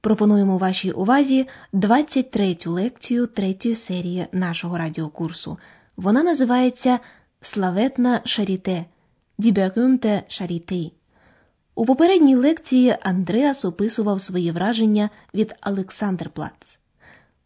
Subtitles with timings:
[0.00, 5.58] пропонуємо вашій увазі 23-ю лекцію третьої серії нашого радіокурсу.
[5.96, 6.98] Вона називається
[7.40, 8.84] Славетна Шаріте
[9.38, 10.92] berühmte Charité.
[11.74, 16.78] У попередній лекції Андреас описував свої враження від Олександрплац.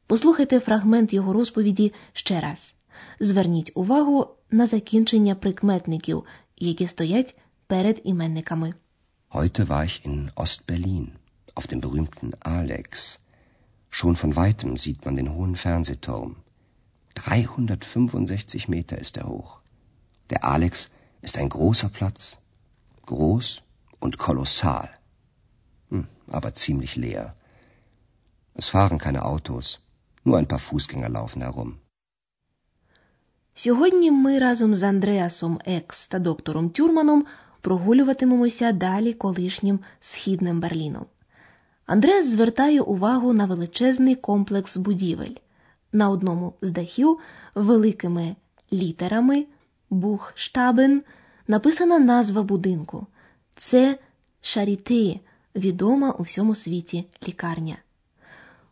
[0.07, 2.75] Послухайте фрагмент його розповіді ще раз.
[3.21, 6.25] Зверніть увагу на закінчення прикметників,
[6.57, 8.75] які стоять перед іменниками.
[9.31, 11.07] Heute war ich in Ostberlin,
[11.56, 13.20] auf dem berühmten Alex.
[13.90, 16.36] Schon von weitem sieht man den hohen Fernsehturm.
[17.16, 19.60] 365 Meter ist er hoch.
[20.30, 20.90] Der Alex
[21.22, 22.38] ist ein großer Platz.
[23.06, 23.62] Groß
[24.00, 24.90] und kolossal.
[25.90, 27.36] Hm, aber ziemlich leer.
[28.54, 29.80] Es fahren keine Autos.
[30.24, 31.80] Nur ein paar Fußgänger laufen herum.
[33.58, 37.26] Сьогодні ми разом з Андреасом Екс та доктором Тюрманом
[37.62, 41.06] прогулюватимемося далі колишнім східним Берліном.
[41.91, 45.35] Андреас звертає увагу на величезний комплекс будівель.
[45.93, 47.19] На одному з дахів
[47.55, 48.37] великими
[48.73, 49.47] літерами
[49.91, 51.03] Бухштабен
[51.49, 53.07] написана назва будинку.
[53.57, 53.99] Це
[54.41, 55.21] Шаріте,
[55.57, 57.77] відома у всьому світі лікарня.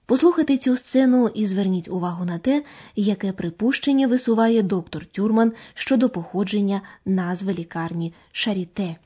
[0.07, 2.65] Послухайте цю сцену і зверніть увагу на те,
[2.97, 8.97] яке припущення висуває доктор Тюрман щодо походження назви лікарні Шаріте.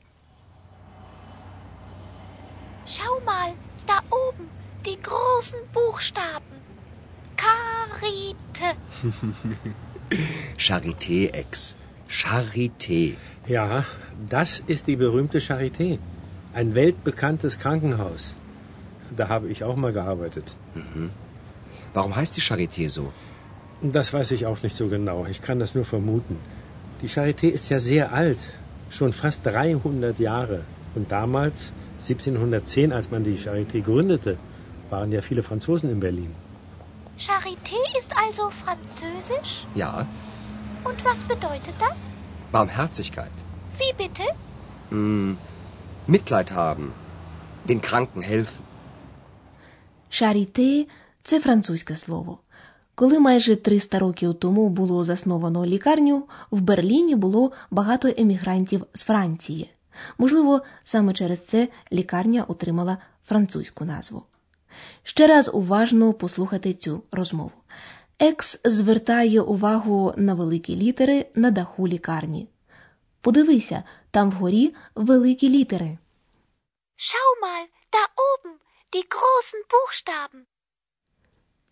[3.25, 4.49] Mal, da oben,
[4.85, 6.55] die großen Buchstaben.
[7.43, 8.67] Karite.
[10.57, 11.75] Charité, Ex.
[12.09, 13.17] Charité.
[13.47, 13.85] Ja,
[14.29, 15.99] das ist die berühmte Charité.
[16.53, 18.33] Ein weltbekanntes Krankenhaus.
[19.17, 20.55] Da habe ich auch mal gearbeitet.
[21.93, 23.11] Warum heißt die Charité so?
[23.81, 25.25] Das weiß ich auch nicht so genau.
[25.25, 26.37] Ich kann das nur vermuten.
[27.01, 28.39] Die Charité ist ja sehr alt.
[28.89, 30.63] Schon fast 300 Jahre.
[30.95, 34.32] Und damals, 1710, als man die Charité gründete,
[34.90, 36.30] waren ja viele Franzosen in Berlin.
[37.28, 39.52] Charité ist also französisch?
[39.74, 40.06] Ja,
[40.88, 41.98] Und was bedeutet das?
[42.52, 43.36] Barmherzigkeit.
[43.80, 44.24] Wie bitte?
[44.90, 45.36] Hm,
[46.06, 46.86] Mitleid haben.
[47.68, 48.64] Den Kranken helfen.
[50.08, 50.86] Шаріте
[51.22, 52.38] це французьке слово.
[52.94, 59.70] Коли майже 300 років тому було засновано лікарню, в Берліні було багато емігрантів з Франції.
[60.17, 64.23] Можливо, саме через це лікарня отримала французьку назву.
[65.03, 67.51] Ще раз уважно послухайте цю розмову.
[68.19, 72.47] Екс звертає увагу на великі літери на даху лікарні.
[73.21, 75.97] Подивися, там вгорі великі літери.
[76.97, 78.53] Schau mal, da oben,
[78.93, 80.41] die großen Buchstaben.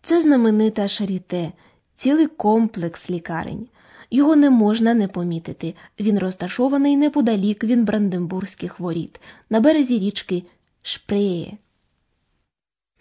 [0.02, 1.52] Це знаменита Шаріте,
[1.96, 3.68] цілий комплекс лікарень.
[4.12, 5.74] Його не можна не помітити.
[6.00, 10.42] Він розташований неподалік від Бранденбурзьких воріт, на березі річки
[10.82, 11.56] Шпрее.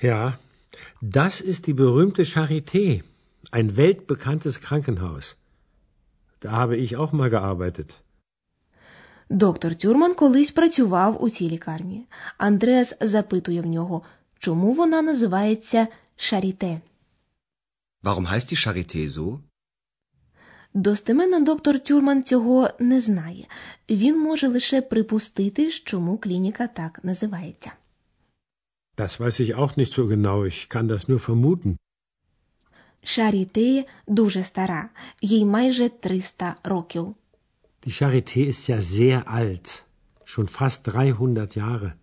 [0.04, 0.34] Ja,
[1.02, 3.04] das ist die berühmte Charité.
[3.58, 5.26] Ein weltbekanntes Krankenhaus.
[6.42, 7.90] Da habe ich auch mal gearbeitet.
[9.30, 12.06] Доктор Тюрман колись працював у цій лікарні.
[12.38, 14.02] Андреас запитує в нього,
[14.40, 16.82] чому вона називається Шаріте.
[18.04, 19.40] Warum heißt die Charité so?
[20.74, 23.46] Достеменно доктор Тюрман цього не знає.
[23.90, 27.72] Він може лише припустити, чому клініка так називається.
[28.98, 30.46] Das weiß ich auch nicht so genau.
[30.46, 31.78] Ich kann das nur vermuten.
[33.04, 34.90] Шаріте дуже стара,
[35.22, 37.16] їй майже 300 років.
[37.86, 39.84] Die Charité ist ja sehr alt.
[40.26, 41.94] Schon fast 300 Jahre.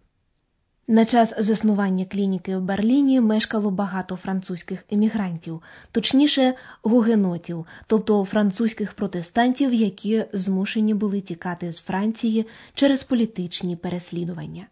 [0.90, 5.62] На час заснування клініки в Берліні мешкало багато французьких емігрантів,
[5.92, 14.66] точніше гугенотів, тобто французьких протестантів, які змушені були тікати з Франції через політичні переслідування.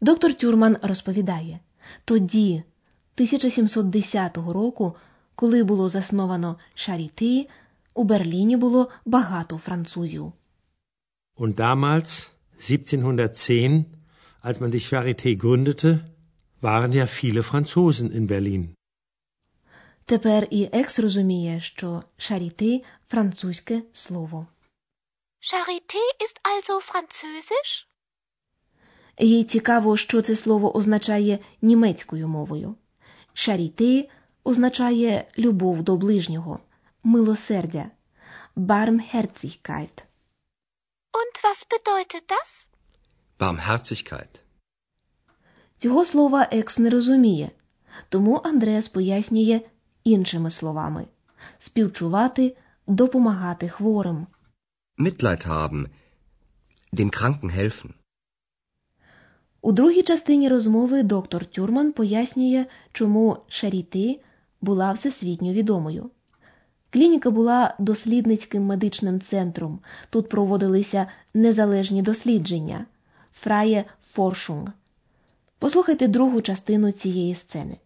[0.00, 1.58] Доктор Тюрман розповідає,
[2.04, 2.62] тоді,
[3.14, 4.96] 1710 року,
[5.34, 7.48] коли було засновано Шаріти,
[7.94, 10.32] у Берліні було багато французів.
[11.38, 13.84] Und damals, 1710,
[14.48, 15.90] als man die Charité gründete,
[16.60, 18.74] waren ja viele Franzosen in Berlin.
[20.06, 24.46] Тепер і екс розуміє, що Шаріти французьке слово.
[25.40, 27.86] Charité ist also französisch?
[29.18, 32.74] Їй цікаво, що це слово означає німецькою мовою.
[33.34, 34.08] Шаріти
[34.44, 36.60] означає любов до ближнього.
[37.04, 37.90] милосердя.
[38.56, 39.96] Barmherzigkeit.
[41.20, 42.68] Und was bedeutet das?
[43.38, 44.40] Barmherzigkeit.
[45.78, 47.50] Цього слова Екс не розуміє,
[48.08, 49.60] тому Андреас пояснює
[50.04, 51.06] іншими словами
[51.58, 54.26] співчувати, допомагати хворим.
[54.98, 55.86] Mitleid haben.
[56.92, 57.90] Den Kranken helfen.
[59.62, 64.20] У другій частині розмови доктор Тюрман пояснює, чому Шаріти
[64.60, 66.10] була всесвітньо відомою.
[66.90, 69.80] Клініка була дослідницьким медичним центром.
[70.10, 72.86] Тут проводилися незалежні дослідження
[73.34, 74.68] Фрає Форшунг.
[75.58, 77.76] Послухайте другу частину цієї сцени.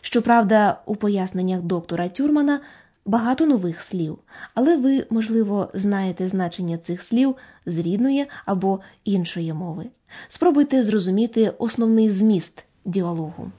[0.00, 2.60] Щоправда, у поясненнях доктора Тюрмана
[3.04, 4.18] багато нових слів,
[4.54, 7.36] але ви, можливо, знаєте значення цих слів
[7.66, 9.84] з рідної або іншої мови.
[10.28, 13.50] Спробуйте зрозуміти основний зміст діалогу.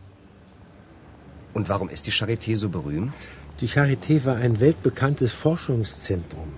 [1.54, 3.12] Und warum ist die Charité so berühmt?
[3.62, 6.50] Die Charité war ein weltbekanntes Forschungszentrum.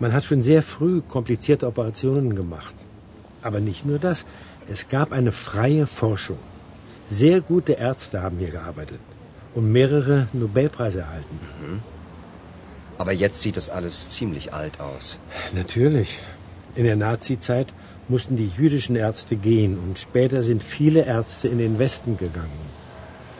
[0.00, 2.74] Man hat schon sehr früh komplizierte Operationen gemacht.
[3.42, 4.24] Aber nicht nur das.
[4.68, 6.38] Es gab eine freie Forschung.
[7.10, 9.00] Sehr gute Ärzte haben hier gearbeitet
[9.54, 11.40] und mehrere Nobelpreise erhalten.
[12.98, 15.18] Aber jetzt sieht das alles ziemlich alt aus.
[15.54, 16.18] Natürlich.
[16.74, 17.72] In der Nazizeit
[18.08, 22.68] mussten die jüdischen Ärzte gehen und später sind viele Ärzte in den Westen gegangen.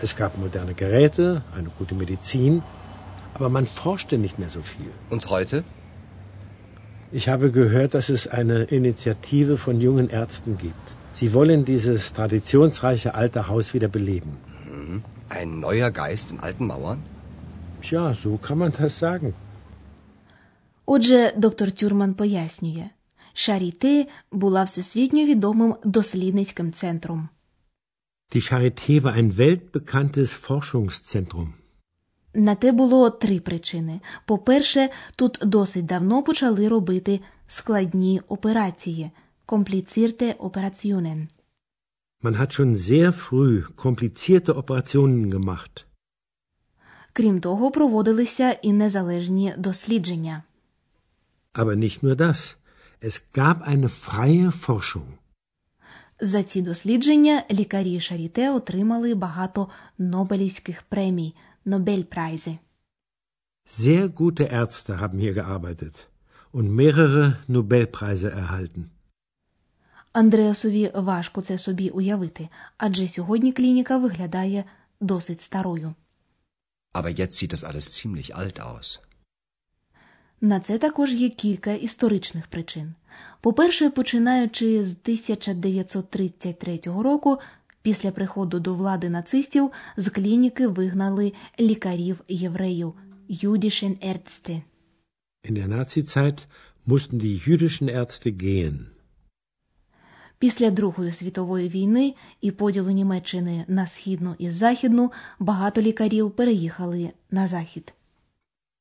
[0.01, 2.63] Es gab moderne Geräte, eine gute Medizin,
[3.35, 4.91] aber man forschte nicht mehr so viel.
[5.11, 5.65] Und heute?
[7.12, 10.86] Ich habe gehört, dass es eine Initiative von jungen Ärzten gibt.
[11.14, 14.38] Sie wollen dieses traditionsreiche alte Haus wieder beleben.
[15.30, 17.00] Ein neuer Geist in alten Mauern?
[17.84, 19.34] Tja, so kann man das sagen.
[20.86, 22.86] Отже, доктор Тюрман пояснює,
[23.34, 27.30] Шаріте була всесвітньо відомим дослідницьким центром.
[28.32, 31.54] Die Charité war ein weltbekanntes Forschungszentrum.
[32.39, 34.01] На те було три причини.
[34.25, 39.11] По-перше, тут досить давно почали робити складні операції
[39.47, 41.29] компліцірте операціонен.
[42.23, 45.85] Man hat schon sehr früh komplizierte Operationen gemacht.
[47.13, 50.43] Крім того, проводилися і незалежні дослідження.
[51.55, 52.57] Aber nicht nur das.
[53.03, 55.09] Es gab eine freie Forschung.
[56.21, 59.69] За ці дослідження лікарі Шаріте отримали багато
[59.99, 61.35] Нобелівських премій
[61.69, 62.59] Нобельпрайзи.
[63.67, 65.97] Sehr gute Ärzte haben hier gearbeitet
[66.57, 68.91] und mehrere Nobelpreise erhalten.
[70.13, 74.65] Андреасові важко це собі уявити, адже сьогодні клініка виглядає
[75.01, 75.95] досить старою.
[76.95, 79.01] Aber jetzt sieht das alles ziemlich alt aus.
[80.41, 82.95] На це також є кілька історичних причин.
[83.41, 87.39] По-перше, починаючи з 1933 року,
[87.83, 92.95] після приходу до влади нацистів, з клініки вигнали лікарів-євреїв
[93.29, 94.63] Jüdischen Ärzte.
[95.45, 96.47] In der Nazizeit
[96.87, 98.87] mussten die jüdischen Ärzte gehen.
[100.39, 107.47] Після Другої світової війни і поділу Німеччини на східну і західну багато лікарів переїхали на
[107.47, 107.95] захід.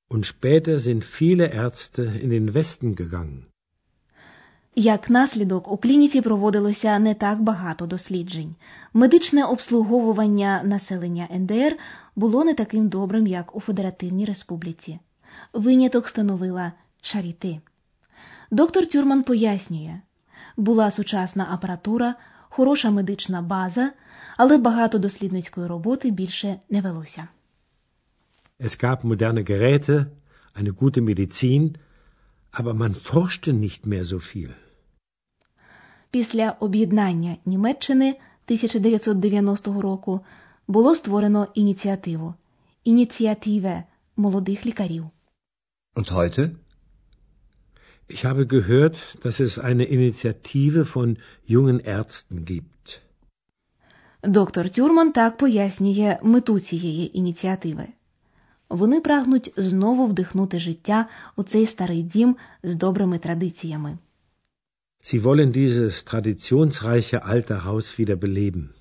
[0.09, 3.46] Und später sind viele Ärzte in den Westen gegangen.
[4.79, 8.55] Як наслідок, у клініці проводилося не так багато досліджень.
[8.93, 11.77] Медичне обслуговування населення НДР
[12.15, 14.99] було не таким добрим, як у Федеративній Республіці.
[15.53, 16.71] Виняток становила
[17.01, 17.59] Шаріти.
[18.51, 19.99] Доктор Тюрман пояснює,
[20.57, 22.15] була сучасна апаратура,
[22.49, 23.91] хороша медична база,
[24.37, 27.27] але багато дослідницької роботи більше не велося.
[28.59, 30.05] Es gab moderne Geräte,
[30.59, 31.75] eine gute Medizin,
[32.51, 34.66] aber man forschte nicht mehr so viel.
[36.11, 40.19] Після об'єднання Німеччини 1990 року
[40.67, 42.33] було створено ініціативу
[42.83, 43.83] ініціативе
[44.17, 45.05] молодих лікарів.
[45.95, 46.49] Und heute?
[48.09, 53.01] Ich habe gehört, dass es eine Initiative von jungen Ärzten gibt.
[54.23, 57.85] Доктор Тюрман так пояснює мету цієї ініціативи.
[58.69, 63.97] Вони прагнуть знову вдихнути життя у цей старий дім з добрими традиціями.
[65.09, 68.73] Sie wollen dieses traditionsreiche alte Haus wieder beleben.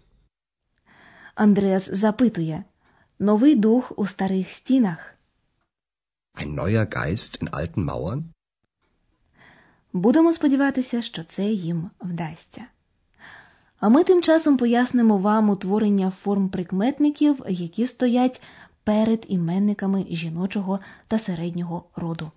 [1.34, 2.64] Андреас запитує
[3.18, 5.14] новий дух у старих стінах.
[6.34, 8.22] Ein neuer Geist in alten Mauern?
[9.92, 12.64] Будемо сподіватися, що це їм вдасться.
[13.80, 18.42] А ми тим часом пояснимо вам утворення форм прикметників, які стоять
[18.84, 22.30] перед іменниками жіночого та середнього роду.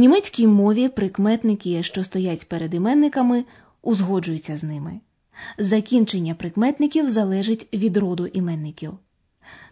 [0.00, 3.44] Німецькій мові прикметники, що стоять перед іменниками,
[3.82, 5.00] узгоджуються з ними.
[5.58, 8.92] Закінчення прикметників залежить від роду іменників.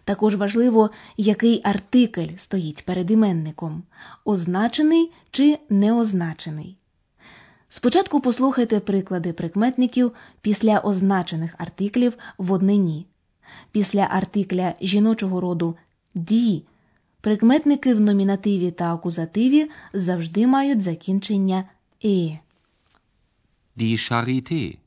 [0.03, 3.83] Також важливо, який артикль стоїть перед іменником
[4.25, 6.77] означений чи неозначений.
[7.69, 13.05] Спочатку послухайте приклади прикметників після означених артиклів в однині.
[13.71, 15.75] Після артикля жіночого роду
[16.15, 16.63] ді
[17.21, 21.69] прикметники в номінативі та акузативі завжди мають закінчення
[22.05, 22.39] е.
[23.77, 24.77] Die Charité.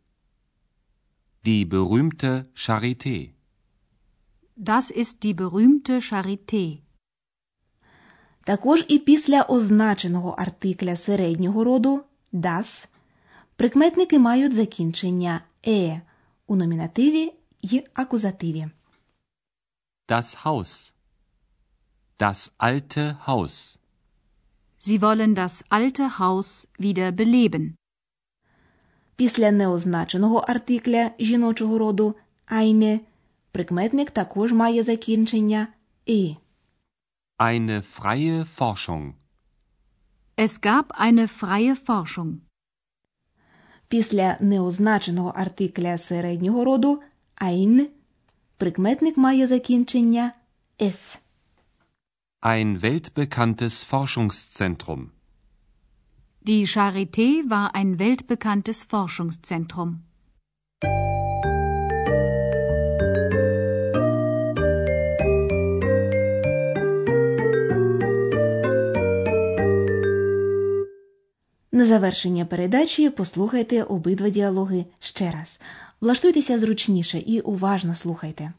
[1.45, 3.31] Die berühmte Charité.
[4.57, 6.79] Das ist die berühmte Charité.
[8.45, 12.89] Також і після означеного артикля середнього роду das
[13.57, 16.01] прикметники мають закінчення е
[16.47, 18.67] у номінативі й акузативі.
[20.09, 20.92] Das Haus.
[22.29, 23.55] Das alte Haus.
[24.79, 27.75] Sie wollen das alte Haus wieder beleben.
[29.17, 32.15] Після неозначеного артикля жіночого роду
[32.47, 33.01] eine
[33.53, 35.67] прикметник також має закінчення
[36.07, 36.35] і.
[37.39, 39.13] Eine freie Forschung.
[40.37, 42.35] Es gab eine freie Forschung.
[43.89, 47.03] Після неозначеного артикля середнього роду
[47.37, 47.87] ein
[48.59, 50.33] прикметник має закінчення
[50.81, 51.22] с.
[52.45, 55.13] Ein weltbekanntes Forschungszentrum.
[56.41, 60.03] Die Charité war ein weltbekanntes Forschungszentrum.
[71.73, 75.61] На завершення передачі послухайте обидва діалоги ще раз.
[76.01, 78.53] Влаштуйтеся зручніше і уважно слухайте.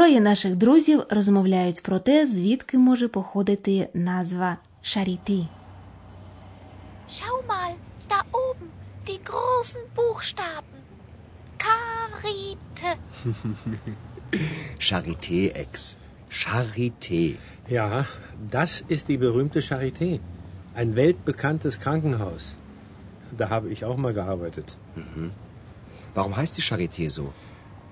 [0.00, 5.46] Троє наших друзів розмовляють про те, звідки може походити назва Шаріті.
[7.16, 7.72] Schau mal,
[8.10, 8.68] da oben,
[9.08, 10.80] die großen Buchstaben.
[11.64, 12.90] Karite.
[14.88, 15.96] Charité, Ex.
[16.42, 17.38] Charité.
[17.68, 18.06] Ja,
[18.56, 20.08] das ist die berühmte Charité.
[20.74, 22.44] Ein weltbekanntes Krankenhaus.
[23.38, 24.68] Da habe ich auch mal gearbeitet.
[26.14, 27.32] Warum heißt die Charité so?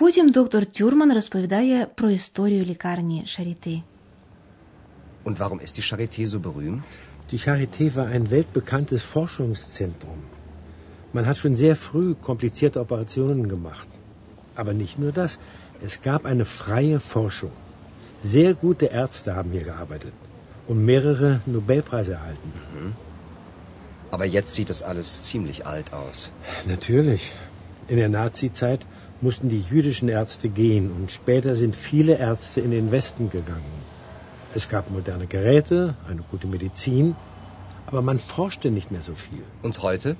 [0.00, 3.82] Потім доктор Тюрман розповідає про історію лікарні Шаріти.
[5.24, 6.82] Und warum ist die Charité so berühmt?
[7.32, 10.18] Die Charité war ein weltbekanntes Forschungszentrum.
[11.12, 13.88] Man hat schon sehr früh komplizierte Operationen gemacht.
[14.54, 15.32] Aber nicht nur das.
[15.88, 17.54] Es gab eine freie Forschung.
[18.22, 20.14] Sehr gute Ärzte haben hier gearbeitet
[20.68, 22.52] und mehrere Nobelpreise erhalten.
[24.10, 26.30] Aber jetzt sieht das alles ziemlich alt aus.
[26.66, 27.32] Natürlich.
[27.88, 28.80] In der Nazizeit
[29.21, 33.81] mussten die jüdischen Ärzte gehen und später sind viele Ärzte in den Westen gegangen.
[34.53, 37.15] Es gab moderne Geräte, eine gute Medizin,
[37.87, 39.43] aber man forschte nicht mehr so viel.
[39.61, 40.15] Und heute?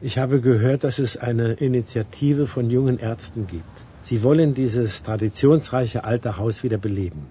[0.00, 3.84] Ich habe gehört, dass es eine Initiative von jungen Ärzten gibt.
[4.02, 7.26] Sie wollen dieses traditionsreiche alte Haus wieder beleben.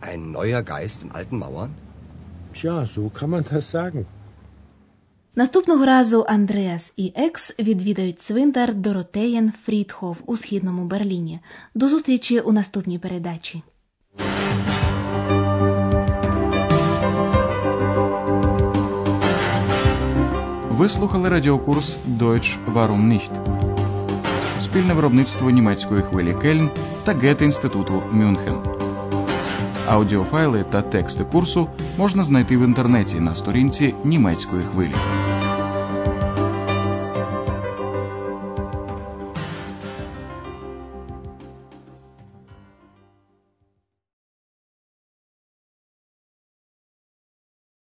[0.00, 1.74] Ein neuer Geist in alten Mauern?
[2.54, 4.06] Tja, so kann man das sagen.
[5.36, 11.40] Наступного разу Андреас і Екс відвідають цвинтар Доротеєн Фрідхоф у східному Берліні.
[11.74, 13.62] До зустрічі у наступній передачі.
[20.70, 23.30] Ви слухали радіокурс Deutsch Warum nicht?
[24.62, 26.70] Спільне виробництво німецької хвилі Кельн
[27.04, 28.62] та Гет-інституту Мюнхен.
[29.86, 31.68] Аудіофайли та тексти курсу
[32.00, 34.94] можна знайти в інтернеті на сторінці німецької хвилі.